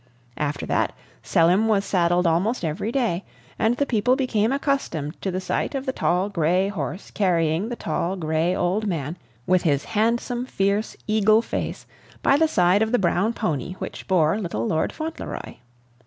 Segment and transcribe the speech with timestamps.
[0.39, 3.23] After that, Selim was saddled almost every day;
[3.59, 7.75] and the people became accustomed to the sight of the tall gray horse carrying the
[7.75, 11.85] tall gray old man, with his handsome, fierce, eagle face,
[12.23, 15.57] by the side of the brown pony which bore little Lord Fauntleroy.